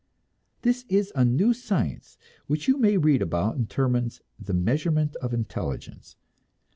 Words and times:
This 0.63 0.83
is 0.89 1.11
a 1.15 1.23
new 1.23 1.53
science 1.53 2.17
which 2.47 2.67
you 2.67 2.75
may 2.79 2.97
read 2.97 3.21
about 3.21 3.55
in 3.57 3.67
Terman's 3.67 4.23
"The 4.39 4.55
Measurement 4.55 5.15
of 5.17 5.31
Intelligence." 5.31 6.15